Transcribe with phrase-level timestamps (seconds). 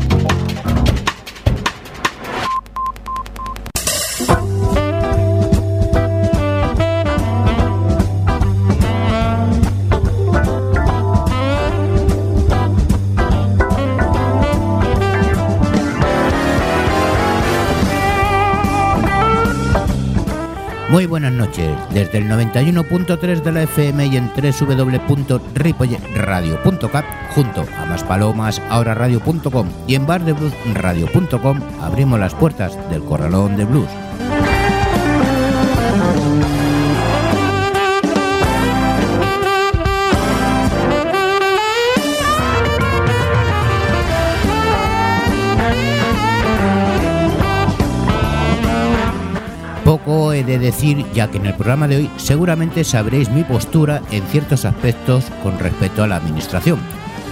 [0.00, 0.53] Thank you.
[21.14, 28.60] Buenas noches, desde el 91.3 de la FM y en www.ripoyradio.cap, junto a Más Palomas,
[28.68, 34.03] ahora radio.com y en bardebluesradio.com abrimos las puertas del Corralón de Blues.
[50.34, 54.22] He de decir, ya que en el programa de hoy seguramente sabréis mi postura en
[54.24, 56.78] ciertos aspectos con respecto a la administración.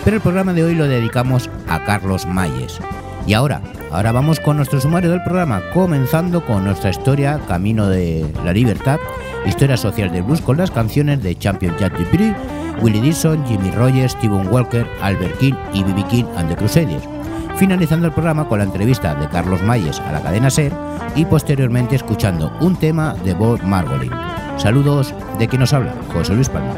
[0.04, 2.80] Pero el programa de hoy lo dedicamos a Carlos Mayes.
[3.26, 8.26] Y ahora, ahora vamos con nuestro sumario del programa, comenzando con nuestra historia Camino de
[8.44, 8.98] la Libertad,
[9.46, 12.34] historia social de blues con las canciones de Champion Jack Dupree,
[12.80, 16.04] Willie Dixon, Jimmy Rogers, Stephen Walker, Albert King y B.B.
[16.08, 17.21] King and the Crusaders.
[17.62, 20.72] Finalizando el programa con la entrevista de Carlos Mayes a la cadena SER
[21.14, 24.10] y posteriormente escuchando un tema de Bob Margolin.
[24.56, 26.74] Saludos de quien nos habla, José Luis Palma.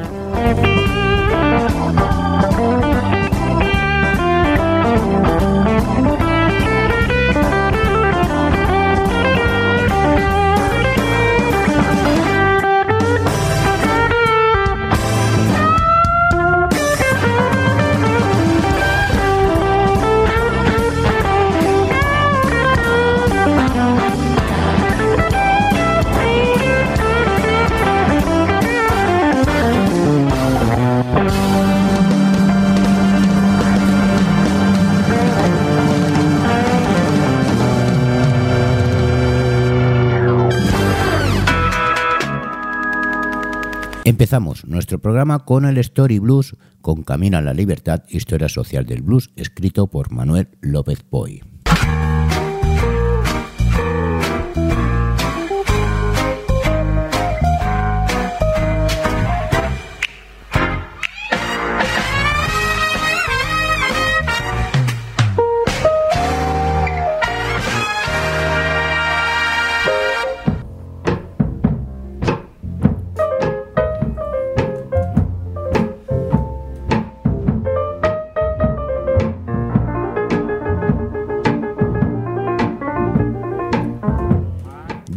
[44.15, 49.03] Empezamos nuestro programa con el Story Blues con Camino a la Libertad, historia social del
[49.03, 51.43] blues, escrito por Manuel López Poy.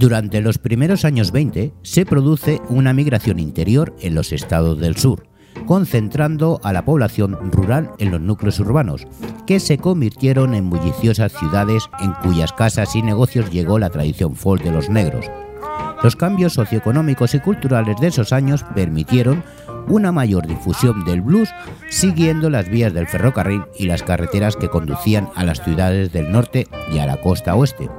[0.07, 5.27] Durante los primeros años 20 se produce una migración interior en los estados del sur,
[5.65, 9.05] concentrando a la población rural en los núcleos urbanos,
[9.45, 14.63] que se convirtieron en bulliciosas ciudades en cuyas casas y negocios llegó la tradición folk
[14.63, 15.25] de los negros.
[16.01, 19.43] Los cambios socioeconómicos y culturales de esos años permitieron
[19.89, 21.49] una mayor difusión del blues
[21.89, 26.65] siguiendo las vías del ferrocarril y las carreteras que conducían a las ciudades del norte
[26.93, 27.89] y a la costa oeste.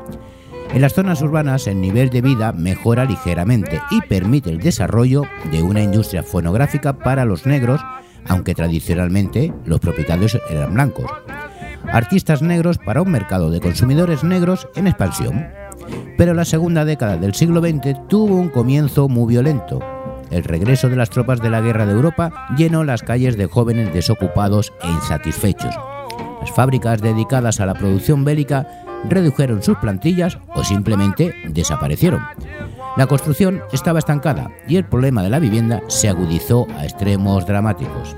[0.72, 5.62] En las zonas urbanas el nivel de vida mejora ligeramente y permite el desarrollo de
[5.62, 7.80] una industria fonográfica para los negros,
[8.26, 11.10] aunque tradicionalmente los propietarios eran blancos.
[11.90, 15.48] Artistas negros para un mercado de consumidores negros en expansión.
[16.18, 19.80] Pero la segunda década del siglo XX tuvo un comienzo muy violento.
[20.30, 23.94] El regreso de las tropas de la guerra de Europa llenó las calles de jóvenes
[23.94, 25.74] desocupados e insatisfechos.
[26.40, 28.78] Las fábricas dedicadas a la producción bélica
[29.09, 32.22] redujeron sus plantillas o simplemente desaparecieron.
[32.97, 38.16] La construcción estaba estancada y el problema de la vivienda se agudizó a extremos dramáticos.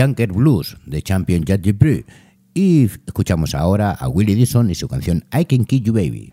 [0.00, 2.06] Junker Blues de Champion Jack Dupree.
[2.54, 6.30] Y escuchamos ahora a Willie Dixon y su canción I Can Kill You Baby.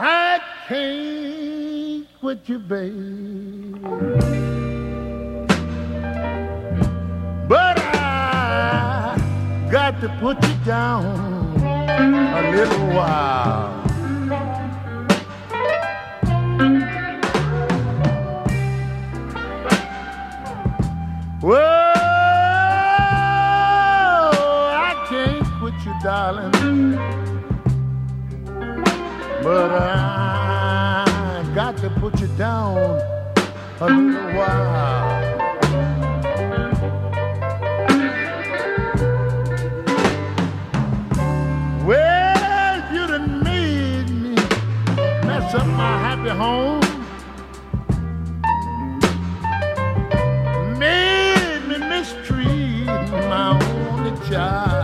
[0.00, 1.44] I can't
[2.48, 3.78] you, baby.
[7.48, 9.16] But I
[9.70, 11.04] got to put you down
[11.62, 13.93] a little while.
[21.44, 21.58] Whoa,
[24.72, 26.96] I can't quit you, darling.
[29.42, 32.98] But I got to put you down
[33.78, 35.20] a little while.
[41.84, 44.34] Well, you done made me
[45.26, 46.83] mess up my happy home.
[54.34, 54.83] shine.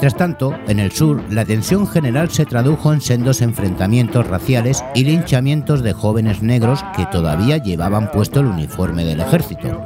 [0.00, 5.04] Mientras tanto, en el sur, la tensión general se tradujo en sendos enfrentamientos raciales y
[5.04, 9.84] linchamientos de jóvenes negros que todavía llevaban puesto el uniforme del ejército.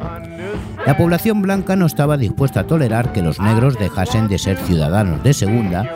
[0.87, 5.21] La población blanca no estaba dispuesta a tolerar que los negros dejasen de ser ciudadanos
[5.25, 5.91] de segunda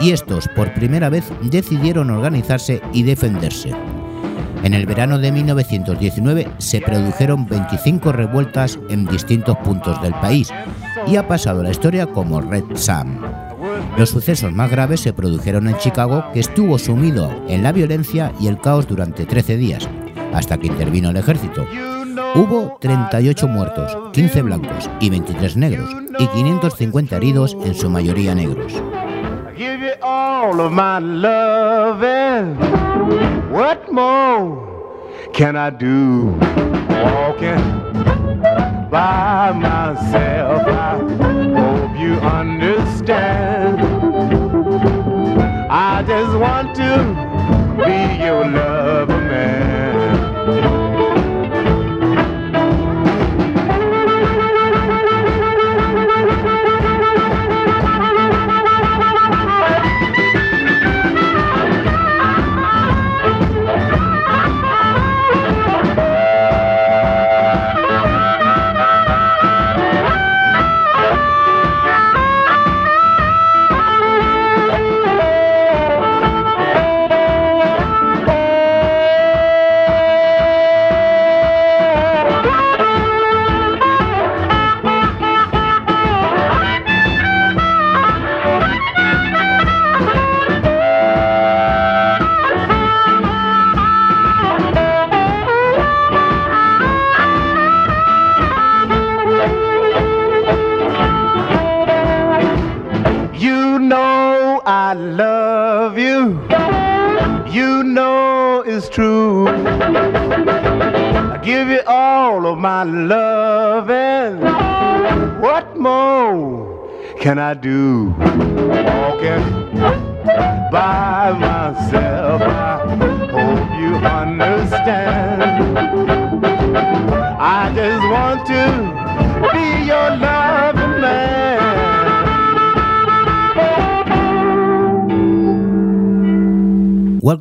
[0.00, 3.70] y estos por primera vez decidieron organizarse y defenderse.
[4.64, 10.50] En el verano de 1919 se produjeron 25 revueltas en distintos puntos del país
[11.06, 13.41] y ha pasado la historia como Red Sam.
[13.96, 18.48] Los sucesos más graves se produjeron en Chicago, que estuvo sumido en la violencia y
[18.48, 19.88] el caos durante 13 días,
[20.32, 21.66] hasta que intervino el ejército.
[22.34, 28.72] Hubo 38 muertos, 15 blancos y 23 negros, y 550 heridos, en su mayoría negros.
[38.92, 40.68] By myself.
[40.68, 40.98] I
[41.56, 43.51] hope you understand.
[46.44, 48.71] I just want to be your lover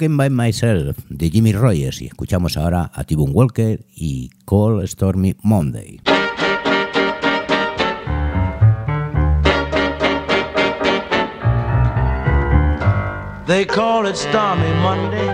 [0.09, 6.01] By Myself de Jimmy Rogers y escuchamos ahora a T-Bone Walker y Cold Stormy Monday.
[13.45, 15.27] They call it Stormy Monday,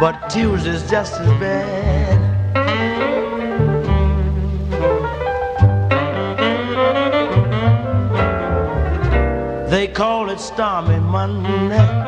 [0.00, 2.18] but Tuesday's just as bad.
[9.68, 12.07] They call it Stormy Monday,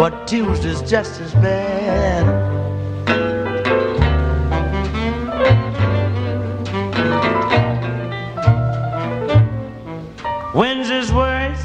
[0.00, 2.24] but Tuesday's just as bad.
[10.54, 11.62] Wednesday's worse,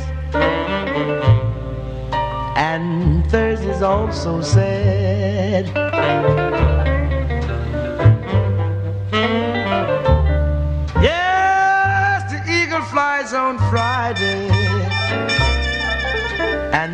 [2.57, 6.43] and Thursday's also sad.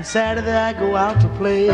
[0.01, 1.67] And Saturday I go out to play.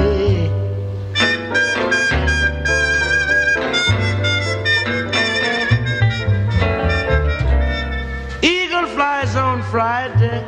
[8.42, 10.46] Eagle flies on Friday,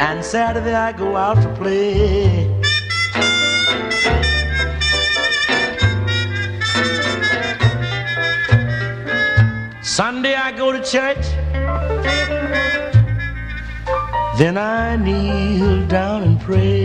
[0.00, 2.50] and Saturday I go out to play.
[9.82, 11.21] Sunday I go to church,
[15.12, 16.81] kneel down and pray.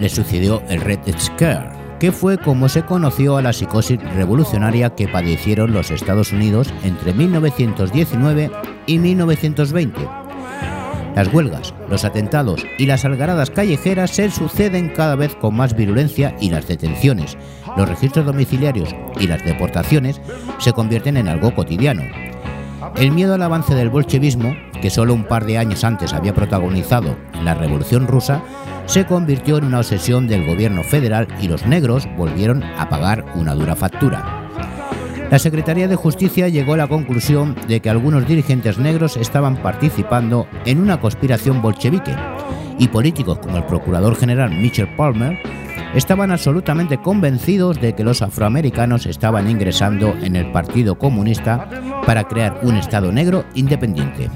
[0.00, 5.06] Le sucedió el Red Scare, que fue como se conoció a la psicosis revolucionaria que
[5.06, 8.50] padecieron los Estados Unidos entre 1919
[8.86, 10.00] y 1920.
[11.14, 16.34] Las huelgas, los atentados y las algaradas callejeras se suceden cada vez con más virulencia
[16.40, 17.36] y las detenciones,
[17.76, 20.20] los registros domiciliarios y las deportaciones
[20.58, 22.04] se convierten en algo cotidiano.
[22.96, 27.16] El miedo al avance del bolchevismo, que solo un par de años antes había protagonizado
[27.42, 28.42] la Revolución rusa,
[28.90, 33.54] se convirtió en una obsesión del gobierno federal y los negros volvieron a pagar una
[33.54, 34.48] dura factura.
[35.30, 40.48] La Secretaría de Justicia llegó a la conclusión de que algunos dirigentes negros estaban participando
[40.64, 42.16] en una conspiración bolchevique
[42.80, 45.38] y políticos como el Procurador General Mitchell Palmer
[45.94, 51.68] estaban absolutamente convencidos de que los afroamericanos estaban ingresando en el Partido Comunista
[52.04, 54.28] para crear un Estado negro independiente.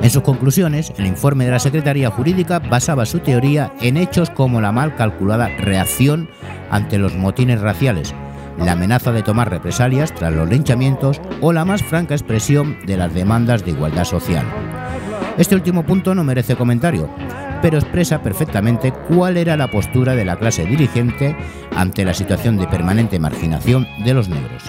[0.00, 4.60] En sus conclusiones, el informe de la Secretaría Jurídica basaba su teoría en hechos como
[4.60, 6.30] la mal calculada reacción
[6.70, 8.14] ante los motines raciales,
[8.58, 13.12] la amenaza de tomar represalias tras los linchamientos o la más franca expresión de las
[13.12, 14.46] demandas de igualdad social.
[15.36, 17.10] Este último punto no merece comentario,
[17.60, 21.36] pero expresa perfectamente cuál era la postura de la clase dirigente
[21.74, 24.64] ante la situación de permanente marginación de los negros.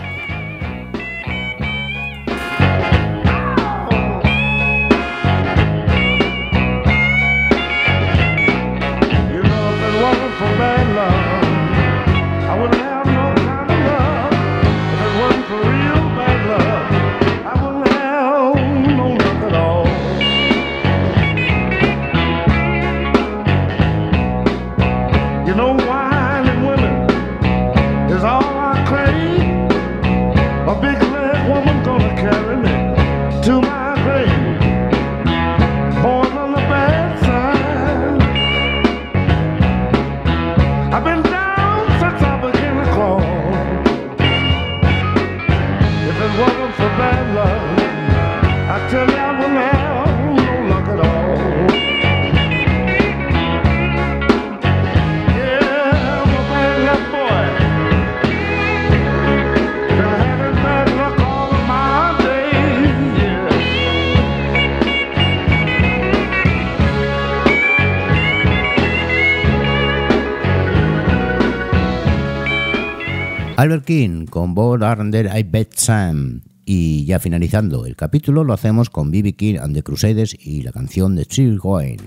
[73.70, 76.42] Albert King con Bob Arnder I Bet Sam.
[76.66, 79.34] Y ya finalizando el capítulo lo hacemos con B.B.
[79.34, 82.00] King and the Crusaders y la canción de Chill Going.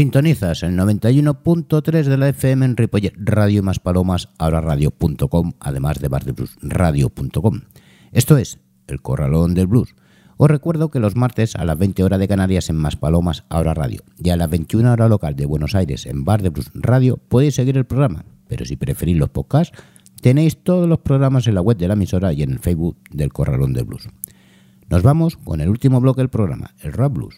[0.00, 6.08] Sintonizas el 91.3 de la FM en Ripollet, Radio Más Palomas, ahora radio.com, además de
[6.62, 7.60] radio.com.
[8.10, 9.94] Esto es El Corralón del Blues.
[10.38, 13.74] Os recuerdo que los martes a las 20 horas de Canarias en Más Palomas, ahora
[13.74, 17.18] radio, y a las 21 horas local de Buenos Aires en Bar de Blues Radio
[17.18, 19.78] podéis seguir el programa, pero si preferís los podcasts,
[20.22, 23.34] tenéis todos los programas en la web de la emisora y en el Facebook del
[23.34, 24.08] Corralón del Blues.
[24.88, 27.36] Nos vamos con el último bloque del programa, el Rap Blues.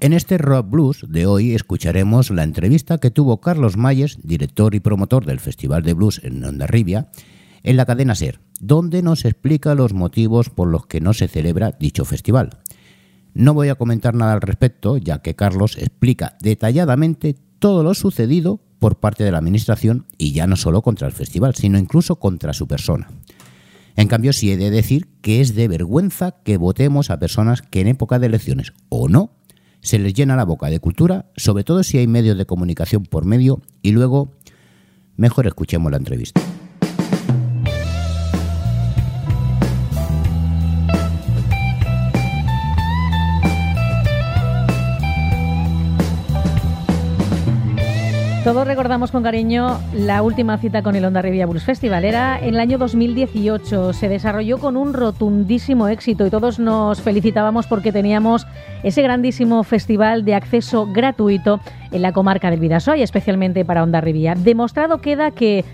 [0.00, 4.80] En este Rock Blues de hoy escucharemos la entrevista que tuvo Carlos Mayes, director y
[4.80, 7.08] promotor del Festival de Blues en Ondarribia,
[7.62, 11.72] en la cadena SER, donde nos explica los motivos por los que no se celebra
[11.80, 12.58] dicho festival.
[13.32, 18.60] No voy a comentar nada al respecto, ya que Carlos explica detalladamente todo lo sucedido
[18.78, 22.52] por parte de la Administración y ya no solo contra el festival, sino incluso contra
[22.52, 23.08] su persona.
[23.96, 27.80] En cambio, sí he de decir que es de vergüenza que votemos a personas que
[27.80, 29.32] en época de elecciones o no
[29.86, 33.24] se les llena la boca de cultura, sobre todo si hay medios de comunicación por
[33.24, 34.32] medio, y luego
[35.16, 36.40] mejor escuchemos la entrevista.
[48.46, 52.04] Todos recordamos con cariño la última cita con el Onda Rivia Blues Festival.
[52.04, 53.92] Era en el año 2018.
[53.92, 58.46] Se desarrolló con un rotundísimo éxito y todos nos felicitábamos porque teníamos
[58.84, 61.58] ese grandísimo festival de acceso gratuito
[61.90, 64.36] en la comarca del Vidasoy, especialmente para Onda Rivia.
[64.36, 65.64] Demostrado queda que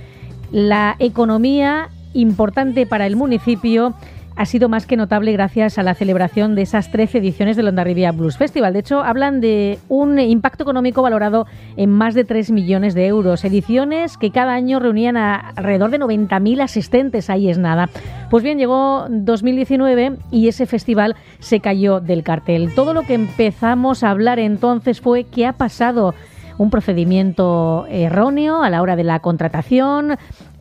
[0.50, 3.92] la economía importante para el municipio
[4.37, 8.12] ha sido más que notable gracias a la celebración de esas 13 ediciones del Ondarribia
[8.12, 8.73] Blues Festival.
[8.73, 13.45] De hecho, hablan de un impacto económico valorado en más de 3 millones de euros.
[13.45, 17.31] Ediciones que cada año reunían a alrededor de 90.000 asistentes.
[17.31, 17.88] Ahí es nada.
[18.31, 22.75] Pues bien, llegó 2019 y ese festival se cayó del cartel.
[22.75, 26.14] Todo lo que empezamos a hablar entonces fue qué ha pasado
[26.59, 30.16] un procedimiento erróneo a la hora de la contratación,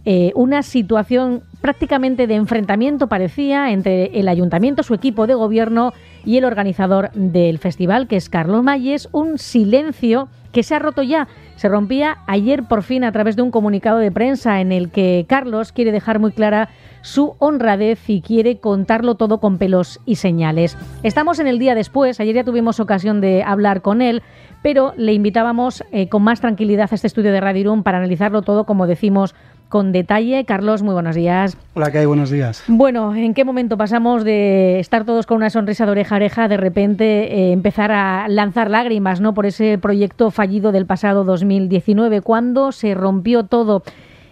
[0.05, 5.93] eh, una situación prácticamente de enfrentamiento parecía entre el ayuntamiento, su equipo de gobierno
[6.25, 11.01] y el organizador del festival, que es Carlos Mayes, un silencio que se ha roto
[11.01, 11.27] ya.
[11.55, 15.25] Se rompía ayer por fin a través de un comunicado de prensa en el que
[15.29, 16.69] Carlos quiere dejar muy clara
[17.01, 20.77] su honradez y quiere contarlo todo con pelos y señales.
[21.03, 24.21] Estamos en el día después, ayer ya tuvimos ocasión de hablar con él,
[24.61, 28.41] pero le invitábamos eh, con más tranquilidad a este estudio de Radio Irún para analizarlo
[28.41, 29.35] todo, como decimos,
[29.69, 30.43] con detalle.
[30.45, 31.57] Carlos, muy buenos días.
[31.73, 32.05] Hola, ¿qué hay?
[32.05, 32.63] Buenos días.
[32.67, 36.47] Bueno, ¿en qué momento pasamos de estar todos con una sonrisa de oreja a oreja,
[36.47, 39.33] de repente eh, empezar a lanzar lágrimas ¿no?
[39.33, 42.21] por ese proyecto fallido del pasado 2019?
[42.21, 43.83] ¿Cuándo se rompió todo?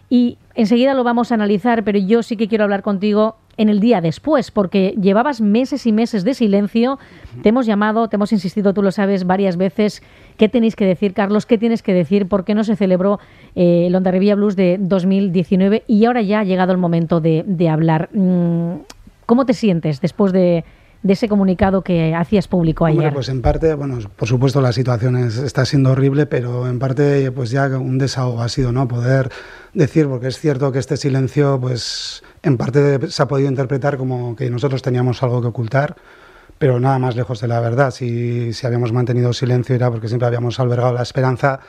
[0.09, 3.81] Y enseguida lo vamos a analizar, pero yo sí que quiero hablar contigo en el
[3.81, 6.97] día después, porque llevabas meses y meses de silencio.
[7.43, 10.01] Te hemos llamado, te hemos insistido, tú lo sabes, varias veces.
[10.37, 11.45] ¿Qué tenéis que decir, Carlos?
[11.45, 12.29] ¿Qué tienes que decir?
[12.29, 13.19] ¿Por qué no se celebró
[13.55, 15.83] eh, el Onda Revilla Blues de 2019?
[15.87, 18.09] Y ahora ya ha llegado el momento de, hablar.
[18.13, 18.75] Mm,
[19.25, 20.63] ¿Cómo te sientes después de,
[21.05, 22.99] ese comunicado que hacías público ayer?
[22.99, 27.29] Hombre, pues en parte, bueno, por supuesto la situación está siendo horrible, pero en parte
[27.31, 28.87] pues ya un desahogo ha sido, ¿no?
[28.87, 29.29] Poder
[29.73, 34.35] decir, porque es cierto que este silencio, pues en parte se ha podido interpretar como
[34.35, 35.95] que nosotros teníamos algo que ocultar,
[36.57, 37.91] pero nada más lejos de la verdad.
[37.91, 41.59] Si, si habíamos mantenido silencio era porque siempre habíamos albergado la esperanza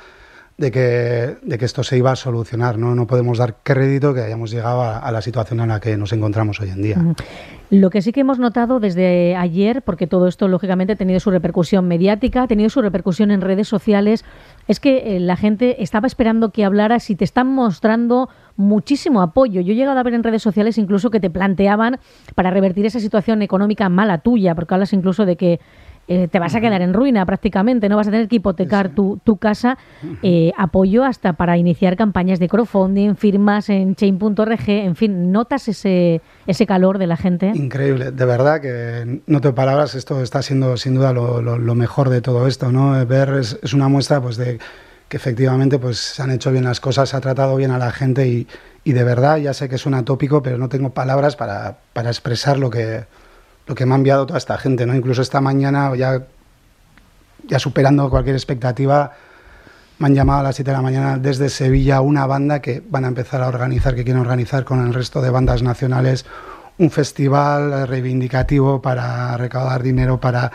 [0.60, 2.76] de que, de que esto se iba a solucionar.
[2.76, 6.12] No, no podemos dar crédito que hayamos llegado a, la situación en la que nos
[6.12, 6.98] encontramos hoy en día.
[7.70, 11.30] Lo que sí que hemos notado desde ayer, porque todo esto lógicamente ha tenido su
[11.30, 14.24] repercusión mediática, ha tenido su repercusión en redes sociales,
[14.68, 18.28] es que eh, la gente estaba esperando que hablaras y te están mostrando
[18.60, 19.60] muchísimo apoyo.
[19.60, 21.98] Yo he llegado a ver en redes sociales incluso que te planteaban
[22.34, 25.60] para revertir esa situación económica mala tuya, porque hablas incluso de que
[26.12, 29.20] eh, te vas a quedar en ruina prácticamente, no vas a tener que hipotecar tu,
[29.22, 29.78] tu, casa.
[30.22, 36.20] Eh, apoyo hasta para iniciar campañas de crowdfunding, firmas en chain.org, en fin, ¿notas ese,
[36.48, 37.52] ese calor de la gente?
[37.54, 42.08] Increíble, de verdad que no te palabras, esto está siendo sin duda lo, lo, mejor
[42.08, 43.06] de todo esto, ¿no?
[43.06, 44.58] Ver es, es, una muestra pues de
[45.10, 47.90] que efectivamente pues se han hecho bien las cosas, se ha tratado bien a la
[47.90, 48.46] gente y,
[48.84, 52.10] y de verdad, ya sé que es un atópico, pero no tengo palabras para, para
[52.10, 53.06] expresar lo que,
[53.66, 54.94] lo que me ha enviado toda esta gente, ¿no?
[54.94, 56.26] Incluso esta mañana, ya,
[57.48, 59.12] ya superando cualquier expectativa,
[59.98, 63.04] me han llamado a las 7 de la mañana desde Sevilla una banda que van
[63.04, 66.24] a empezar a organizar, que quieren organizar con el resto de bandas nacionales
[66.78, 70.52] un festival reivindicativo para recaudar dinero para,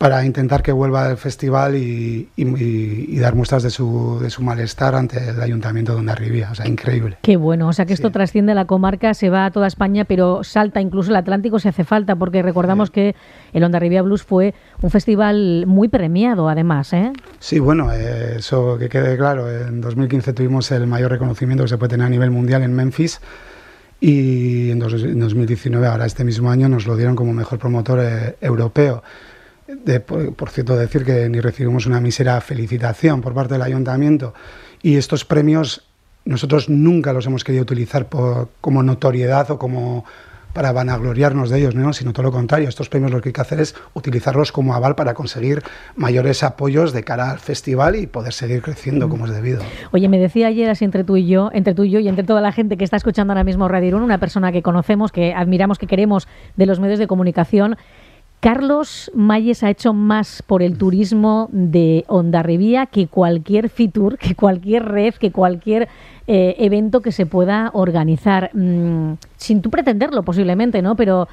[0.00, 4.30] para intentar que vuelva el festival y, y- y- y dar muestras de su, de
[4.30, 6.48] su malestar ante el ayuntamiento de Ondarribía.
[6.50, 7.18] O sea, increíble.
[7.20, 8.12] Qué bueno, o sea que esto Sí.
[8.14, 11.84] trasciende la comarca, se va a toda España, pero salta incluso el Atlántico si hace
[11.84, 13.14] falta, porque recordamos que
[13.52, 17.12] el Ondarribia Blues fue un festival muy premiado, además, ¿eh?
[17.38, 19.50] Sí, bueno, eh, eso que quede claro.
[19.54, 23.20] En 2015 tuvimos el mayor reconocimiento que se puede tener a nivel mundial en Memphis
[24.00, 29.02] y en 2019, ahora este mismo año, nos lo dieron como mejor promotor eh, europeo.
[30.36, 34.34] Por, cierto, decir que ni recibimos una mísera felicitación por parte del ayuntamiento
[34.82, 35.86] y estos premios
[36.24, 38.08] nosotros nunca los hemos querido utilizar
[38.60, 40.04] como notoriedad o como
[40.52, 41.92] para vanagloriarnos de ellos, ¿no?
[41.92, 42.68] sino todo lo contrario.
[42.68, 45.62] Estos premios lo que hay que hacer es utilizarlos como aval para conseguir
[45.96, 49.62] mayores apoyos de cara al festival y poder seguir creciendo como es debido.
[49.92, 52.24] Oye, me decía ayer así entre tú y yo, entre tú y yo y entre
[52.24, 55.34] toda la gente que está escuchando ahora mismo Radio Irún, una persona que conocemos, que
[55.34, 57.76] admiramos, que queremos de los medios de comunicación.
[58.40, 64.86] Carlos Mayes ha hecho más por el turismo de Ondarribía que cualquier Fitur, que cualquier
[64.86, 65.88] red, que cualquier
[66.26, 70.96] eh, evento que se pueda organizar, Mm, sin tú pretenderlo posiblemente, ¿no?
[70.96, 71.28] Pero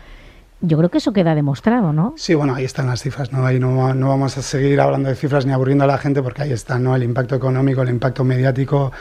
[0.62, 2.14] yo creo que eso queda demostrado, ¿no?
[2.18, 3.46] Sí, bueno, ahí están las cifras, ¿no?
[3.46, 6.44] Ahí no, no vamos a seguir hablando de cifras ni aburriendo a la gente porque
[6.44, 6.96] ahí está, ¿no?
[6.96, 8.92] El impacto económico, el impacto mediático,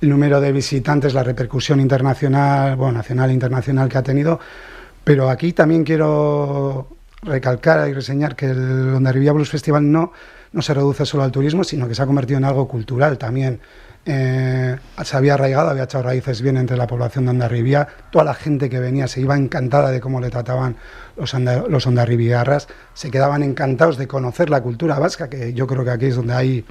[0.00, 4.40] el número de visitantes, la repercusión internacional, bueno, nacional e internacional que ha tenido.
[5.04, 6.88] Pero aquí también quiero
[7.24, 10.12] recalcar y reseñar que el Ondarribia Blues Festival no,
[10.52, 13.60] no se reduce solo al turismo, sino que se ha convertido en algo cultural también.
[14.06, 17.88] Eh, se había arraigado, había echado raíces bien entre la población de Ondarribia.
[18.10, 20.76] Toda la gente que venía se iba encantada de cómo le trataban
[21.16, 21.88] los, los.
[22.94, 26.34] Se quedaban encantados de conocer la cultura vasca, que yo creo que aquí es donde
[26.34, 26.64] hay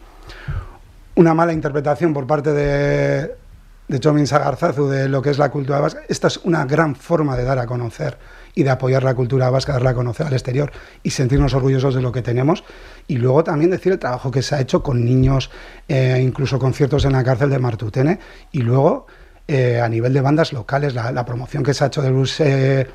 [1.16, 3.36] una mala interpretación por parte de,
[3.88, 6.02] de Sagarzazu de lo que es la cultura vasca.
[6.08, 8.18] Esta es una gran forma de dar a conocer
[8.56, 12.02] y de apoyar la cultura vasca, darla a conocer al exterior y sentirnos orgullosos de
[12.02, 12.64] lo que tenemos.
[13.08, 15.50] Y luego también decir el trabajo que se ha hecho con niños,
[15.88, 18.20] eh, incluso conciertos en la cárcel de Martutene.
[18.52, 19.08] Y luego,
[19.48, 22.88] eh, a nivel de bandas locales, la, promoción que se ha hecho de blues, eh,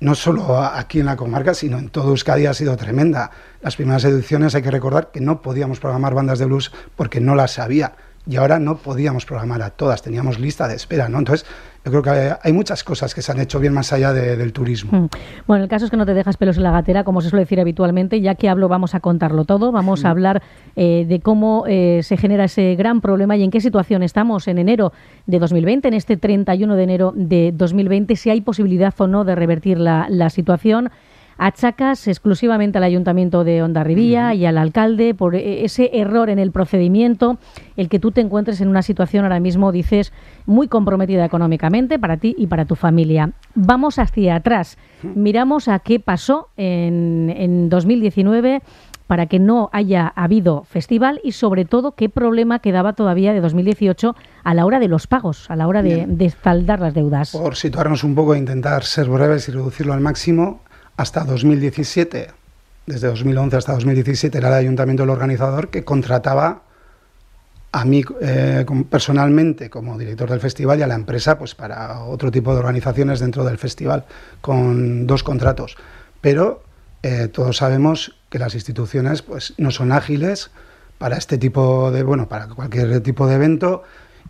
[0.00, 3.30] no solo aquí en la comarca, sino en todo Euskadi ha sido tremenda.
[3.60, 7.36] Las primeras ediciones hay que recordar que no podíamos programar bandas de blues porque no
[7.36, 7.94] las había.
[8.26, 11.18] Y ahora no podíamos programar a todas, teníamos lista de espera, ¿no?
[11.18, 11.46] Entonces,
[11.84, 14.52] yo creo que hay, muchas cosas que se han hecho bien más allá de- del
[14.52, 14.92] turismo.
[14.92, 15.08] Mm.
[15.46, 17.42] Bueno, el caso es que no te dejas pelos en la gatera, como se suele
[17.44, 18.20] decir habitualmente.
[18.20, 19.72] Ya que hablo, vamos a contarlo todo.
[19.72, 20.42] Vamos a hablar
[20.76, 24.58] eh, de cómo eh, se genera ese gran problema y en qué situación estamos en
[24.58, 24.92] enero
[25.26, 29.34] de 2020, en este 31 de enero de 2020, si hay posibilidad o no de
[29.34, 30.90] revertir la, la situación.
[31.42, 36.52] Achacas exclusivamente al Ayuntamiento de Ondarribía y al alcalde por eh, ese error en el
[36.52, 37.36] procedimiento,
[37.76, 40.12] el que tú te encuentres en una situación ahora mismo, dices,
[40.46, 43.32] muy comprometida económicamente para ti y para tu familia.
[43.56, 44.78] Vamos hacia atrás.
[45.02, 48.62] Miramos a qué pasó en, en 2019
[49.08, 54.14] para que no haya habido festival y sobre todo qué problema quedaba todavía de 2018
[54.44, 57.32] a la hora de los pagos, a la hora de, de saldar las deudas.
[57.32, 60.60] Por situarnos un poco e intentar ser breves y reducirlo al máximo,
[60.96, 62.28] hasta 2017,
[62.86, 66.62] desde 2011 hasta 2017, era el ayuntamiento el organizador que contrataba
[67.72, 72.30] a mí eh, personalmente como director del festival y a la empresa pues para otro
[72.30, 74.04] tipo de organizaciones dentro del festival
[74.42, 75.76] con dos contratos.
[76.20, 76.62] Pero
[77.02, 80.50] eh, todos sabemos que las instituciones pues no son ágiles
[80.98, 83.82] para este tipo de bueno para cualquier tipo de evento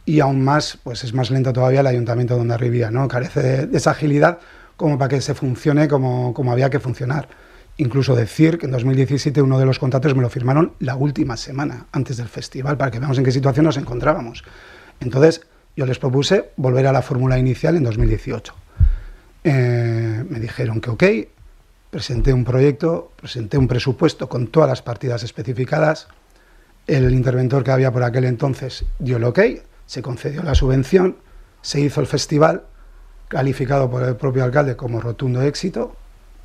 [0.07, 3.09] y aún más pues es más lento todavía el ayuntamiento de Ondarribía, ¿no?
[3.09, 4.39] Carece de, de esa agilidad
[4.83, 7.29] como para que se funcione como, como había que funcionar.
[7.77, 11.87] Incluso decir que en 2017 uno de los contratos me lo firmaron la última semana
[11.93, 14.43] antes del festival para que veamos en qué situación nos encontrábamos.
[14.99, 15.43] Entonces
[15.77, 18.55] yo les propuse volver a la fórmula inicial en 2018.
[19.45, 21.05] Eh, me dijeron que ok,
[21.89, 26.09] presenté un proyecto, presenté un presupuesto con todas las partidas especificadas.
[26.89, 29.39] El interventor que había por aquel entonces dio el ok,
[29.87, 31.19] se concedió la subvención,
[31.61, 32.65] se hizo el festival,
[33.33, 35.97] calificado por el propio alcalde como rotundo éxito,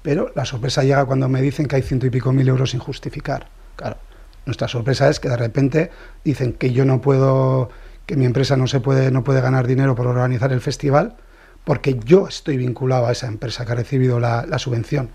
[0.04, 2.80] pero la sorpresa llega cuando me dicen que hay ciento y pico mil euros sin
[2.80, 3.48] justificar.
[3.76, 3.98] Claro,
[4.46, 5.92] nuestra sorpresa es que de repente
[6.24, 7.70] dicen que yo no puedo,
[8.06, 11.18] que mi empresa no se puede, no puede ganar dinero por organizar el festival,
[11.66, 15.10] porque yo estoy vinculado a esa empresa que ha recibido la, la subvención.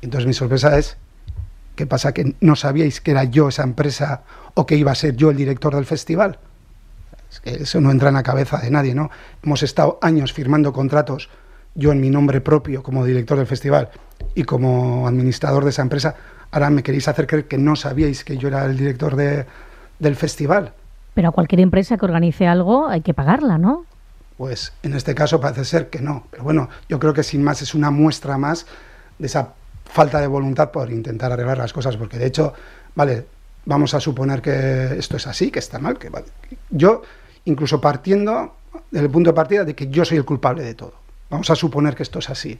[0.00, 0.96] Entonces mi sorpresa es,
[1.76, 2.14] ¿qué pasa?
[2.14, 4.22] ¿Que no sabíais que era yo esa empresa
[4.54, 6.38] o que iba a ser yo el director del festival?
[7.32, 9.10] Es que eso no entra en la cabeza de nadie, ¿no?
[9.42, 11.30] Hemos estado años firmando contratos,
[11.74, 13.88] yo en mi nombre propio como director del festival
[14.34, 16.14] y como administrador de esa empresa.
[16.50, 19.46] Ahora me queréis hacer creer que no sabíais que yo era el director de,
[19.98, 20.74] del festival.
[21.14, 23.86] Pero a cualquier empresa que organice algo hay que pagarla, ¿no?
[24.36, 26.26] Pues en este caso parece ser que no.
[26.30, 28.66] Pero bueno, yo creo que sin más es una muestra más
[29.18, 29.54] de esa
[29.84, 32.52] falta de voluntad por intentar arreglar las cosas, porque de hecho,
[32.94, 33.24] vale,
[33.64, 36.26] vamos a suponer que esto es así, que está mal, que vale.
[36.70, 37.02] Yo,
[37.44, 38.56] incluso partiendo
[38.90, 40.94] del punto de partida de que yo soy el culpable de todo,
[41.30, 42.58] vamos a suponer que esto es así.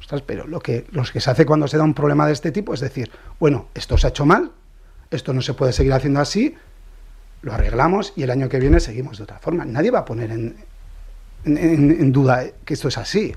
[0.00, 2.50] Ostras, pero lo que, lo que se hace cuando se da un problema de este
[2.50, 4.50] tipo es decir, bueno, esto se ha hecho mal,
[5.10, 6.56] esto no se puede seguir haciendo así,
[7.42, 9.64] lo arreglamos y el año que viene seguimos de otra forma.
[9.64, 10.56] Nadie va a poner en,
[11.44, 13.34] en, en duda que esto es así.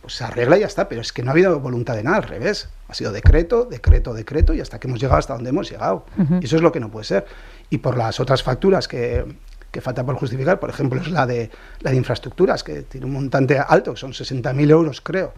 [0.00, 2.18] Pues se arregla y ya está, pero es que no ha habido voluntad de nada,
[2.18, 2.68] al revés.
[2.88, 6.06] Ha sido decreto, decreto, decreto y hasta que hemos llegado hasta donde hemos llegado.
[6.40, 7.26] Eso es lo que no puede ser.
[7.68, 9.26] Y por las otras facturas que,
[9.70, 11.50] que falta por justificar, por ejemplo, es la de,
[11.80, 15.32] la de infraestructuras, que tiene un montante alto, que son 60.000 euros, creo.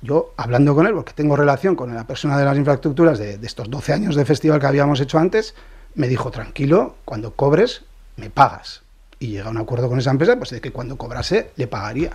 [0.00, 3.70] Yo, hablando con él, porque tengo relación con la persona de las infraestructuras de, estos
[3.70, 5.54] 12 años de festival que habíamos hecho antes,
[5.94, 7.82] me dijo, tranquilo, cuando cobres,
[8.16, 8.82] me pagas.
[9.20, 12.10] Y llega a un acuerdo con esa empresa, pues de que cuando cobrase, le pagaría.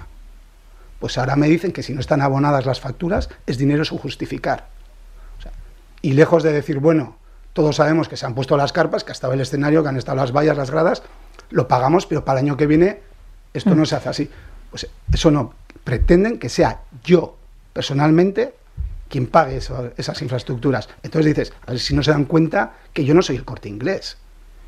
[0.99, 4.67] Pues ahora me dicen que si no están abonadas las facturas, es dinero sin justificar.
[6.01, 7.15] Y lejos de decir, bueno,
[7.57, 9.97] todos sabemos que se han puesto las carpas, que ha estado el escenario, que han
[9.97, 11.01] estado las vallas, las gradas,
[11.49, 12.99] lo pagamos, pero para el año que viene
[13.51, 14.29] esto no se hace así.
[14.69, 15.55] Pues eso no.
[15.83, 17.35] Pretenden que sea yo,
[17.73, 18.53] personalmente,
[19.09, 20.87] quien pague esas infraestructuras.
[21.01, 23.69] Entonces dices, a ver si no se dan cuenta que yo no soy el corte
[23.69, 24.17] inglés,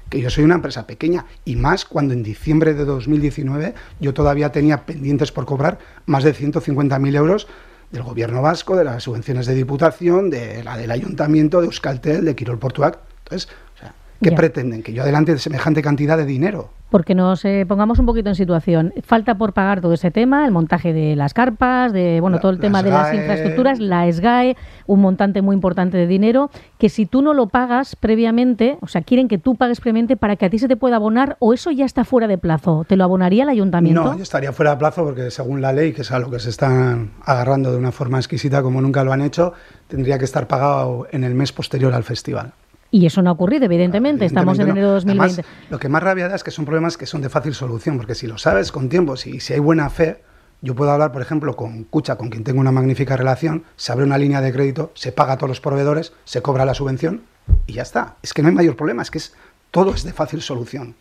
[0.09, 4.51] que yo soy una empresa pequeña, y más cuando en diciembre de 2019 yo todavía
[4.51, 5.77] tenía pendientes por cobrar
[6.07, 7.45] más de 150.000 euros
[7.91, 12.35] del gobierno vasco, de las subvenciones de diputación, de la del ayuntamiento, de Euskaltel, de
[12.35, 12.99] Quirol Portuac.
[13.23, 14.35] Entonces, o sea, ¿qué Ya.
[14.35, 14.83] pretenden?
[14.83, 16.69] Que yo adelante de semejante cantidad de dinero.
[16.89, 18.93] Porque nos eh, pongamos un poquito en situación.
[19.03, 22.51] Falta por pagar todo ese tema, el montaje de las carpas, de bueno, La- todo
[22.51, 24.57] el tema de las infraestructuras, la SGAE,
[24.87, 26.49] un montante muy importante de dinero,
[26.79, 30.35] que si tú no lo pagas previamente, o sea, quieren que tú pagues previamente para
[30.35, 32.85] que a ti se te pueda abonar, o eso ya está fuera de plazo.
[32.87, 34.03] ¿Te lo abonaría el ayuntamiento?
[34.03, 36.39] No, yo estaría fuera de plazo porque según la ley, que es a lo que
[36.39, 39.53] se están agarrando de una forma exquisita como nunca lo han hecho,
[39.87, 42.53] tendría que estar pagado en el mes posterior al festival.
[42.91, 44.25] Y eso no ha ocurrido, evidentemente.
[44.25, 45.13] Estamos en enero de no.
[45.13, 45.41] 2020.
[45.41, 47.97] Además, lo que más rabia da es que son problemas que son de fácil solución,
[47.97, 50.21] porque si lo sabes con tiempo, si, si hay buena fe,
[50.61, 54.05] yo puedo hablar, por ejemplo, con Cucha, con quien tengo una magnífica relación, se abre
[54.05, 57.21] una línea de crédito, se paga a todos los proveedores, se cobra la subvención
[57.65, 58.15] y ya está.
[58.21, 59.33] Es que no hay mayor problema, es que es,
[59.71, 60.95] todo es de fácil solución.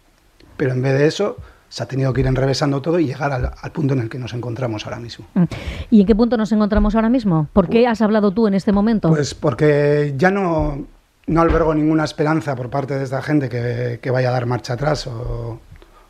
[0.56, 1.36] Pero en vez de eso,
[1.68, 4.18] se ha tenido que ir enrevesando todo y llegar al, al punto en el que
[4.18, 5.26] nos encontramos ahora mismo.
[5.34, 5.44] Mm.
[5.90, 7.48] ¿Y en qué punto nos encontramos ahora mismo?
[7.52, 9.08] ¿Por qué has hablado tú en este momento?
[9.08, 10.86] Pues porque ya no,
[11.28, 14.72] no albergo ninguna esperanza por parte de esta gente que, que vaya a dar marcha
[14.74, 15.60] atrás o,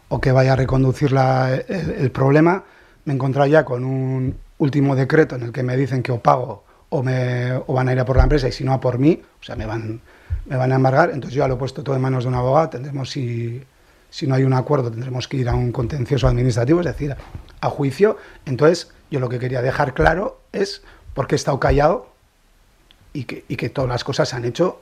[0.09, 2.65] o que vaya a reconducir la- el, problema.
[3.05, 6.65] Me he ya con un último decreto en el que me dicen que o pago
[6.91, 8.99] o, me, o van a ir a por la empresa y si no a por
[8.99, 10.01] mí, o sea, me van,
[10.47, 11.11] me van a embargar.
[11.11, 12.71] Entonces yo ya lo he puesto todo en manos de un abogado.
[12.71, 13.63] Tendremos, si,
[14.11, 17.17] si no hay un acuerdo, tendremos que ir a un contencioso administrativo, es decir,
[17.61, 18.17] a juicio.
[18.47, 20.83] Entonces yo lo que quería dejar claro es
[21.15, 22.09] por qué he estado callado
[23.13, 24.81] y que, y que todas las cosas se han hecho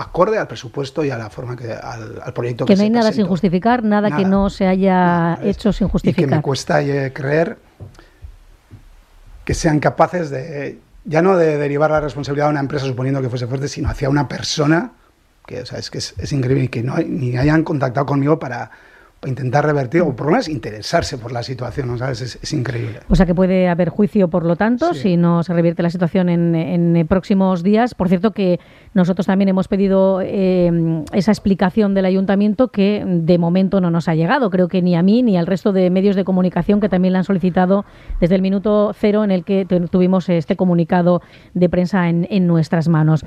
[0.00, 2.84] acorde al presupuesto y a la forma que al, al proyecto que, que no se
[2.84, 6.30] hay nada sin justificar, nada, que no se haya Nada, hecho sin Y que justificar.
[6.30, 7.58] me cuesta eh, creer
[9.44, 13.28] que sean capaces de, ya no de derivar la responsabilidad a una empresa suponiendo que
[13.28, 14.92] fuese fuerte, sino hacia una persona,
[15.46, 18.38] que o sea, es que es, es increíble, y que no ni hayan contactado conmigo
[18.38, 18.70] para
[19.26, 21.98] intentar revertir, o por lo menos interesarse por la situación, ¿no?
[21.98, 22.22] ¿sabes?
[22.22, 23.00] Es, es increíble.
[23.08, 25.00] O sea que puede haber juicio, por lo tanto, Sí.
[25.00, 27.94] si no se revierte la situación en, en, eh, próximos días.
[27.94, 28.60] Por cierto, que
[28.94, 34.14] nosotros también hemos pedido eh, esa explicación del ayuntamiento que de momento no nos ha
[34.14, 34.48] llegado.
[34.50, 37.18] Creo que ni a mí ni al resto de medios de comunicación que también la
[37.18, 37.84] han solicitado
[38.20, 41.20] desde el minuto cero en el que tu- tuvimos este comunicado
[41.52, 43.24] de prensa en, en nuestras manos.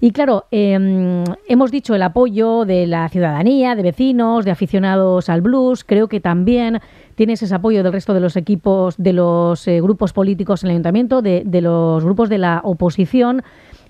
[0.00, 5.40] Y claro, eh, hemos dicho el apoyo de la ciudadanía, de vecinos, de aficionados al
[5.40, 5.84] blues.
[5.84, 6.80] Creo que también
[7.14, 10.72] tienes ese apoyo del resto de los equipos, de los eh, grupos políticos en el
[10.72, 13.42] ayuntamiento, de, de los grupos de la oposición.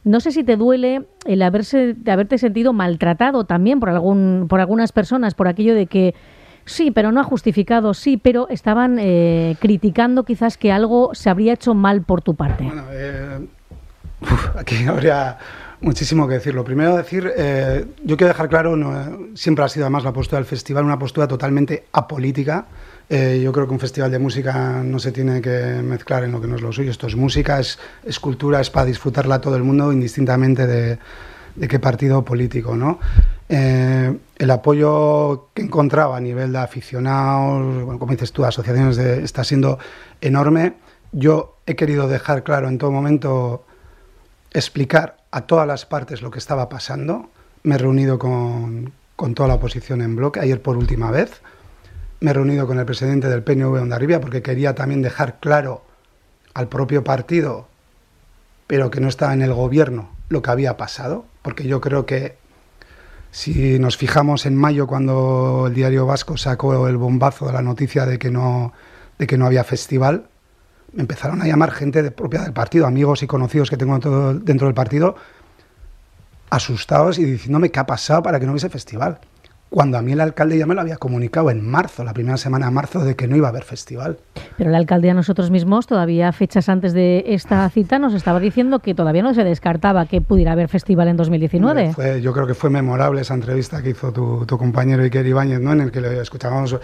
[0.05, 4.93] No sé si te duele el haberse, haberte sentido maltratado también por, algún, por algunas
[4.93, 6.15] personas, por aquello de que
[6.65, 11.55] sí, pero no ha justificado, sí, pero estaban eh, criticando quizás que algo se habría
[11.55, 12.63] hecho mal por tu parte.
[12.63, 13.49] Bueno, eh,
[14.57, 15.39] aquí habría
[15.81, 16.55] muchísimo que decir.
[16.55, 20.39] Lo primero decir, eh, yo quiero dejar claro, no, siempre ha sido además la postura
[20.39, 22.67] del festival, una postura totalmente apolítica.
[23.09, 26.41] Eh, yo creo que un festival de música no se tiene que mezclar en lo
[26.41, 26.91] que no es lo suyo.
[26.91, 30.99] Esto es música, es, es cultura, es para disfrutarla todo el mundo, indistintamente de,
[31.69, 32.99] qué partido político, ¿no?
[33.49, 39.79] Eh, el apoyo que encontraba a nivel de aficionados, como dices tú, asociaciones, está siendo
[40.21, 40.75] enorme.
[41.13, 43.66] Yo he querido dejar claro en todo momento,
[44.53, 47.31] explicar a todas las partes lo que estaba pasando.
[47.63, 51.41] Me he reunido con, con toda la oposición en bloque, ayer por última vez.
[52.21, 55.85] Me he reunido con el presidente del PNV Ondarribia porque quería también dejar claro
[56.55, 57.69] al propio partido
[58.67, 62.37] pero que no estaba en el gobierno lo que había pasado, porque yo creo que
[63.31, 68.07] si nos fijamos en mayo cuando el diario vasco sacó el bombazo de la noticia
[68.07, 68.73] de que no,
[69.19, 70.29] de que no había festival,
[70.93, 73.99] me empezaron a llamar gente de, propia del partido, amigos y conocidos que tengo
[74.35, 75.17] dentro del partido,
[76.51, 79.19] asustados y diciéndome qué ha pasado para que no hubiese festival.
[79.69, 82.67] Cuando a mí el alcalde ya me lo había comunicado en marzo, la primera semana
[82.67, 84.17] de marzo, de que no iba a haber festival.
[84.57, 88.95] Pero la alcaldía nosotros mismos, todavía fechas antes de esta cita, nos estaba diciendo que
[88.95, 91.93] todavía no se descartaba que pudiera haber festival en 2019.
[91.95, 95.61] Fue- yo creo que fue memorable esa entrevista que hizo tu, tu compañero Iker Ibáñez,
[95.61, 95.73] ¿no?
[95.73, 96.77] en el que le escuchábamos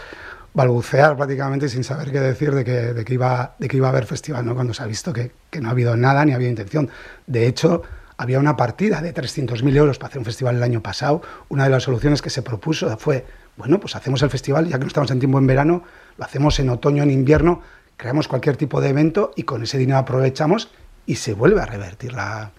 [0.54, 3.90] balbucear prácticamente sin saber qué decir de que, de que, iba, de que iba a
[3.90, 4.54] haber festival, ¿no?
[4.54, 6.90] cuando se ha visto que, que no ha habido nada ni había intención.
[7.26, 7.82] De hecho,
[8.16, 11.22] había una partida de 300.000 euros para hacer un festival el año pasado.
[11.48, 13.24] Una de las soluciones que se propuso fue,
[13.56, 15.82] bueno, pues hacemos el festival, ya que no estamos en tiempo en verano,
[16.16, 17.62] lo hacemos en otoño, en invierno,
[17.96, 20.70] creamos cualquier tipo de evento y con ese dinero aprovechamos
[21.06, 22.52] y se vuelve a revertir la,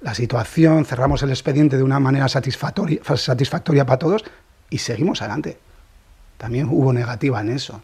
[0.00, 4.24] la situación, cerramos el expediente de una manera satisfactoria, satisfactoria para todos
[4.70, 5.58] y seguimos adelante.
[6.38, 7.82] También hubo negativa en eso.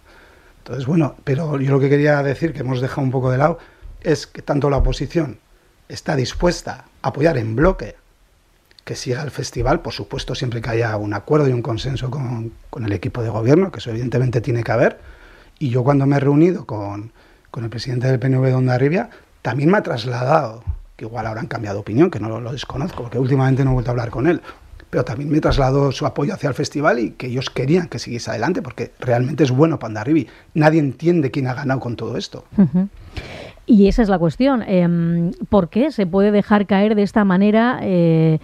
[0.59, 3.59] Entonces, bueno, pero yo lo que quería decir, que hemos dejado un poco de lado,
[4.01, 5.39] es que tanto la oposición
[5.89, 7.97] está dispuesta a apoyar en bloque
[8.85, 12.53] que siga el festival, por supuesto, siempre que haya un acuerdo y un consenso con,
[12.71, 15.01] con el equipo de gobierno, que eso evidentemente tiene que haber.
[15.59, 17.13] Y yo cuando me he reunido con,
[17.51, 20.65] con el presidente del PNV de Ondarribia, también me ha trasladado,
[20.97, 23.91] que igual habrán cambiado opinión, que no lo, lo desconozco, porque últimamente no he vuelto
[23.91, 24.43] a hablar con él,
[24.95, 28.31] pero también me trasladó su apoyo hacia el festival y que ellos querían que siguiese
[28.31, 30.29] adelante, porque realmente es bueno para Ondarribi.
[30.55, 32.45] Nadie entiende quién ha ganado con todo esto.
[33.67, 34.63] Y esa es la cuestión.
[34.63, 38.39] em, ¿Por qué se puede dejar caer de esta manera eh,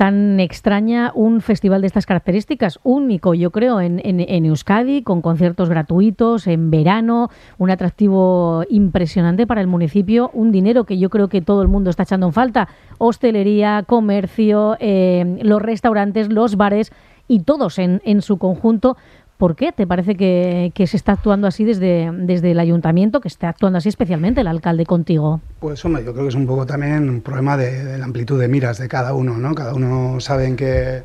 [0.00, 2.80] tan extraña un festival de estas características?
[2.84, 7.28] Único, yo creo, en, en- en Euskadi, con conciertos gratuitos, en verano,
[7.58, 11.90] un atractivo impresionante para el municipio, un dinero que yo creo que todo el mundo
[11.90, 12.68] está echando en falta.
[12.96, 16.92] Hostelería, comercio, em, los restaurantes, los bares
[17.28, 18.96] y todos en, en su conjunto.
[19.40, 23.48] ¿Por qué te parece que, se está actuando así desde, desde el ayuntamiento, que está
[23.48, 25.40] actuando así especialmente el alcalde contigo?
[25.60, 28.48] Pues hombre, yo creo que es un poco también un problema de, la amplitud de
[28.48, 29.54] miras de cada uno, ¿no?
[29.54, 31.04] Cada uno sabe en qué,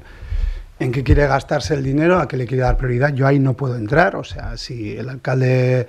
[0.82, 3.14] en qué quiere gastarse el dinero, a qué le quiere dar prioridad.
[3.14, 5.88] Yo ahí no puedo entrar, o sea, si el alcalde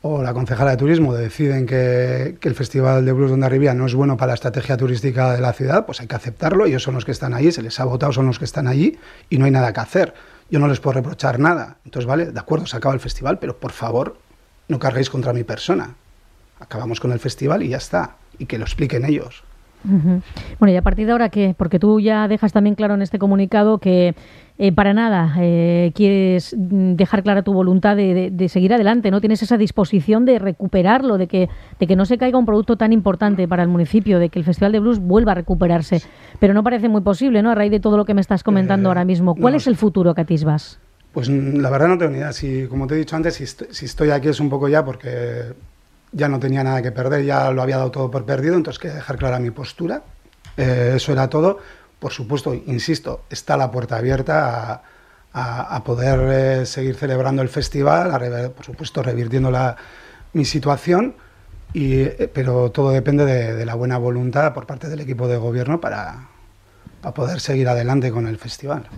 [0.00, 3.94] o la concejala de turismo deciden que, el Festival de Blues de Ondarribia no es
[3.94, 6.64] bueno para la estrategia turística de la ciudad, pues hay que aceptarlo.
[6.64, 8.98] Ellos son los que están allí, se les ha votado, son los que están allí
[9.28, 10.14] y no hay nada que hacer.
[10.50, 11.76] Yo no les puedo reprochar nada.
[11.84, 14.18] Entonces, vale, de acuerdo, se acaba el festival, pero por favor,
[14.68, 15.94] no carguéis contra mi persona.
[16.58, 18.16] Acabamos con el festival y ya está.
[18.38, 19.44] Y que lo expliquen ellos.
[19.84, 21.54] Bueno, y a partir de ahora, ¿qué?
[21.56, 24.14] Porque tú ya dejas también claro en este comunicado que
[24.58, 29.20] eh, para nada eh, quieres dejar clara tu voluntad de, de- de seguir adelante, ¿no?
[29.20, 32.92] Tienes esa disposición de recuperarlo, de que, de que no se caiga un producto tan
[32.92, 36.02] importante para el municipio, de que el Festival de Blues vuelva a recuperarse.
[36.38, 37.50] Pero no parece muy posible, ¿no?
[37.50, 39.34] A raíz de todo lo que me estás comentando Eh, ahora mismo.
[39.34, 40.78] ¿Cuál no es el futuro que atisbas?
[41.12, 42.32] Pues mm, la verdad no tengo ni idea.
[42.32, 43.34] Si, como te he dicho antes,
[43.70, 45.54] si estoy aquí es un poco ya porque
[46.12, 48.96] ya no tenía nada que perder, ya lo había dado todo por perdido, entonces quería
[48.96, 50.02] dejar clara mi postura.
[50.56, 51.58] Eh, eso era todo.
[51.98, 54.82] Por supuesto, insisto, está la puerta abierta
[55.32, 59.76] a, poder eh, seguir celebrando el festival, a por supuesto, revirtiendo la,
[60.32, 61.14] mi situación,
[61.72, 65.36] y, eh, pero todo depende de, de la buena voluntad por parte del equipo de
[65.36, 66.29] gobierno para,
[67.00, 68.88] para poder seguir adelante con el festival.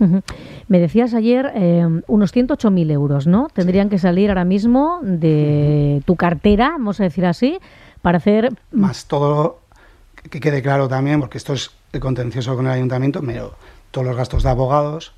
[0.67, 3.47] Me decías ayer eh, unos 108.000 euros, ¿no?
[3.53, 7.59] Tendrían que salir ahora mismo de tu cartera, vamos a decir así,
[8.01, 9.63] para hacer más todo
[10.29, 13.55] que quede claro también, porque esto es el contencioso con el ayuntamiento, pero
[13.91, 15.13] todos los gastos de abogados,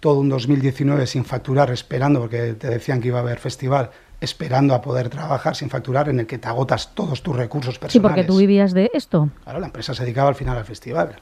[0.00, 4.74] todo un 2019 sin facturar, esperando, porque te decían que iba a haber festival, esperando
[4.74, 7.92] a poder trabajar sin facturar, en el que te agotas todos tus recursos personales.
[7.92, 11.16] Sí, porque tú vivías de esto Claro, la empresa se dedicaba al final al festival.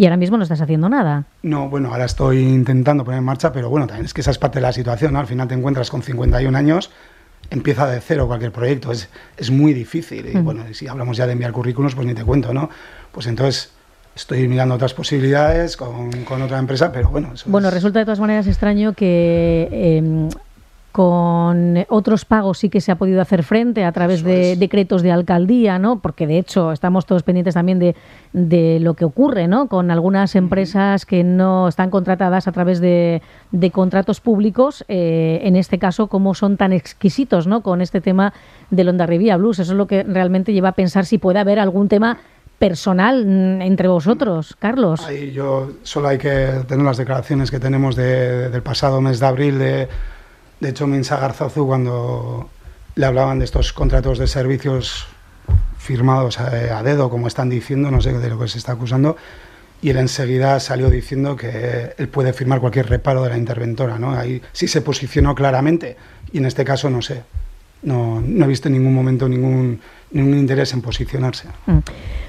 [0.00, 1.24] Y ahora mismo no estás haciendo nada.
[1.42, 4.38] No, bueno, ahora estoy intentando poner en marcha, pero bueno, también es que esa es
[4.38, 5.18] parte de la situación, ¿no?
[5.20, 6.90] Al final te encuentras con 51 años,
[7.50, 10.26] empieza de cero cualquier proyecto, es, es muy difícil.
[10.32, 10.44] Y Mm.
[10.44, 12.70] bueno, si hablamos ya de enviar currículums, pues ni te cuento, ¿no?
[13.12, 13.72] Pues entonces
[14.16, 18.06] estoy mirando otras posibilidades con, con otra empresa, pero bueno, eso Bueno, es- resulta de
[18.06, 20.28] todas maneras extraño que eh,
[20.92, 25.12] con otros pagos sí que se ha podido hacer frente a través de decretos de
[25.12, 26.00] alcaldía, ¿no?
[26.00, 27.94] Porque de hecho estamos todos pendientes también de,
[28.32, 29.68] de lo que ocurre, ¿no?
[29.68, 33.22] Con algunas empresas que no están contratadas a través de,
[33.52, 37.62] de contratos públicos, eh, en este caso, cómo son tan exquisitos, ¿no?
[37.62, 38.32] Con este tema
[38.70, 39.58] del Ondarribía Blues.
[39.60, 42.18] Eso es lo que realmente lleva a pensar si puede haber algún tema
[42.58, 45.00] personal mm, entre vosotros, Carlos.
[45.06, 49.26] Ahí yo solo hay que tener las declaraciones que tenemos de- del pasado mes de
[49.26, 49.88] abril de,
[50.60, 52.48] de Chomin Sagarzazu cuando
[52.94, 55.06] le hablaban de estos contratos de servicios
[55.78, 59.16] firmados a, a dedo, como están diciendo, no sé de lo que se está acusando,
[59.82, 64.12] y él enseguida salió diciendo que él puede firmar cualquier reparo de la interventora, ¿no?
[64.12, 65.96] Ahí sí se posicionó claramente,
[66.32, 67.22] y en este caso no sé,
[67.82, 69.80] no, no he visto en ningún momento ningún,
[70.10, 71.48] ningún interés en posicionarse.
[71.66, 71.78] Mm.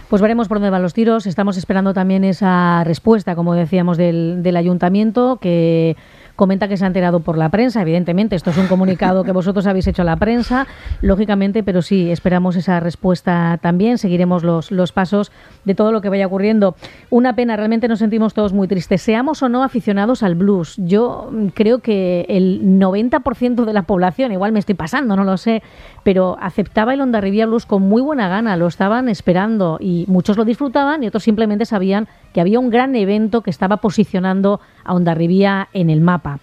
[0.10, 1.26] Pues veremos por dónde van los tiros.
[1.26, 5.96] Estamos esperando también esa respuesta, como decíamos, del ayuntamiento, que
[6.36, 9.68] comenta que se ha enterado por la prensa, evidentemente, esto es un comunicado que vosotros
[9.68, 10.68] habéis hecho a la prensa,
[11.02, 15.32] lógicamente, pero sí, esperamos esa respuesta también, seguiremos los, los pasos
[15.66, 16.76] de todo lo que vaya ocurriendo.
[17.10, 20.76] Una pena, realmente nos sentimos todos muy tristes, seamos o no aficionados al blues.
[20.78, 25.62] Yo creo que el 90% de la población, igual me estoy pasando, no lo sé,
[26.04, 30.46] pero aceptaba el Ondarribia Blues con muy buena gana, lo estaban esperando y muchos lo
[30.46, 35.70] disfrutaban y otros simplemente sabían que había un gran evento que estaba posicionando a Ondarribia
[35.74, 36.40] en el mapa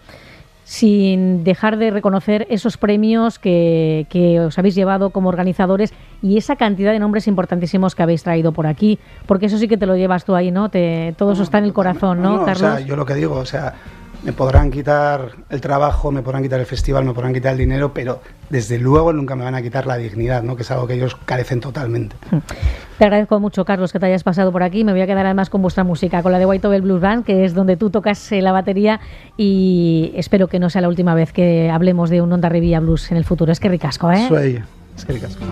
[0.69, 6.57] sin dejar de reconocer esos premios que, que, os habéis llevado como organizadores y esa
[6.57, 9.97] cantidad de nombres importantísimos que habéis traído por aquí, porque eso sí que te lo
[9.97, 10.69] llevas tú ahí, ¿no?
[10.69, 12.71] Te, todo eso está en el corazón, ¿no, no, Carlos?
[12.71, 13.73] O sea, yo lo que digo, o sea,
[14.23, 17.93] me podrán quitar el trabajo, me podrán quitar el festival, me podrán quitar el dinero,
[17.93, 20.57] pero desde luego nunca me van a quitar la dignidad, ¿no?
[20.57, 22.17] que es algo que ellos carecen totalmente.
[22.99, 24.83] Te agradezco mucho, Carlos, que te hayas pasado por aquí.
[24.83, 27.25] Me voy a quedar además con vuestra música, con la de White Ovel Blues Band,
[27.25, 29.01] que es donde tú tocas eh, la batería
[29.37, 33.11] y espero que no sea la última vez que hablemos de un Onda Revilla Blues
[33.13, 33.53] en el futuro.
[33.53, 34.27] Es que ricasco, ¿eh?
[34.29, 34.63] Soy,
[34.97, 35.45] es que ricasco.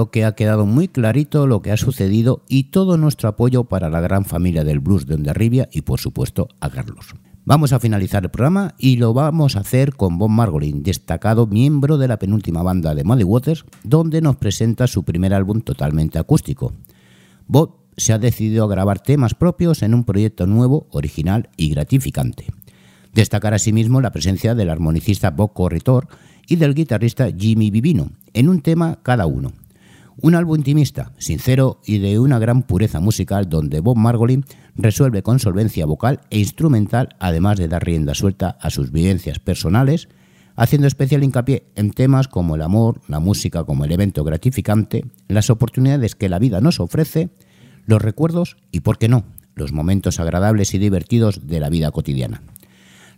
[0.00, 3.90] Creo que ha quedado muy clarito lo que ha sucedido y todo nuestro apoyo para
[3.90, 7.14] la gran familia del blues de Ondarribia y por supuesto a Carlos.
[7.44, 11.98] Vamos a finalizar el programa y lo vamos a hacer con Bob Margolin, destacado miembro
[11.98, 16.72] de la penúltima banda de Muddy Waters, donde nos presenta su primer álbum totalmente acústico.
[17.46, 22.46] Bob se ha decidido a grabar temas propios en un proyecto nuevo, original y gratificante.
[23.12, 26.08] Destacar asimismo la presencia del armonicista Bob Corritor
[26.48, 29.52] y del guitarrista Jimmy Vivino, en un tema cada uno.
[30.22, 34.44] Un álbum intimista, sincero y de una gran pureza musical donde Bob Margolin
[34.74, 40.10] resuelve con solvencia vocal e instrumental, además de dar rienda suelta a sus vivencias personales,
[40.56, 46.16] haciendo especial hincapié en temas como el amor, la música como elemento gratificante, las oportunidades
[46.16, 47.30] que la vida nos ofrece,
[47.86, 52.42] los recuerdos y, por qué no, los momentos agradables y divertidos de la vida cotidiana.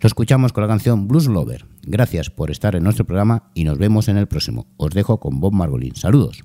[0.01, 1.67] Lo escuchamos con la canción Blues Lover.
[1.83, 4.69] Gracias por estar en nuestro programa y nos vemos en el próximo.
[4.77, 5.97] Os dejo con Bob Margolin.
[5.97, 6.45] Saludos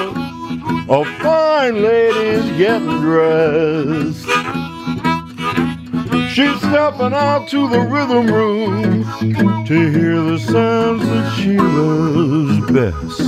[0.93, 4.25] A fine lady's getting dressed.
[6.33, 9.05] She's stepping out to the rhythm room
[9.67, 13.21] to hear the sounds that she loves best.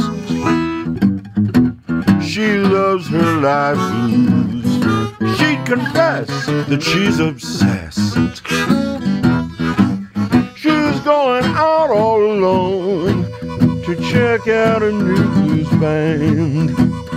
[2.29, 3.77] She loves her life
[4.09, 5.37] blues.
[5.37, 6.27] She'd confess
[6.67, 8.17] that she's obsessed.
[10.57, 13.23] She's going out all alone
[13.85, 17.12] to check out a new blues band.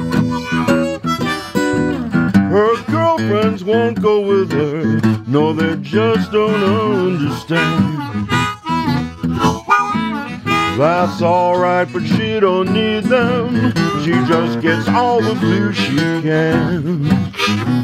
[2.89, 8.29] Girlfriends won't go with her No, they just don't understand.
[10.79, 13.73] That's alright, but she don't need them.
[14.05, 17.76] She just gets all the blues she can.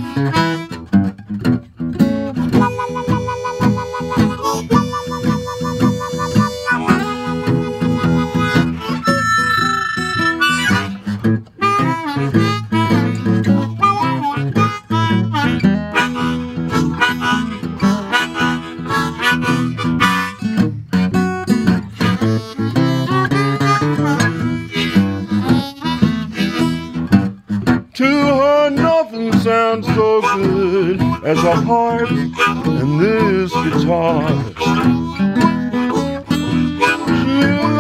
[33.93, 33.99] She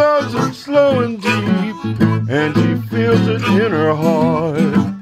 [0.02, 1.76] loves it slow and deep,
[2.28, 4.92] and she feels it in her heart.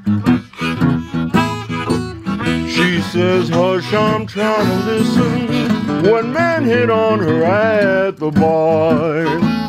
[2.71, 6.05] She says, Hush, I'm trying to listen.
[6.09, 9.60] One man hit on her at the bar.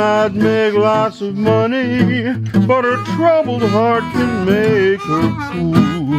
[0.00, 2.32] Might make lots of money,
[2.66, 6.14] but her troubled heart can make her cool.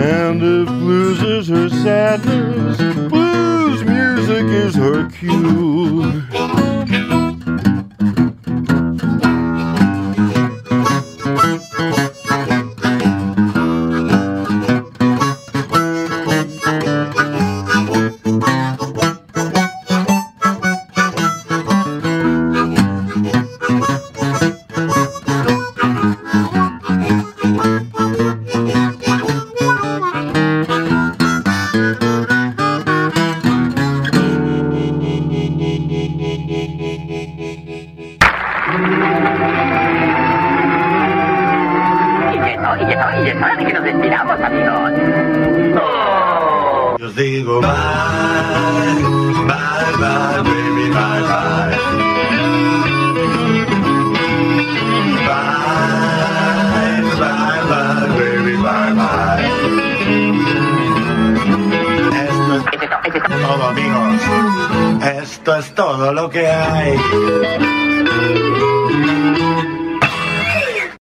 [0.00, 6.81] And if blues is her sadness, blues music is her cure.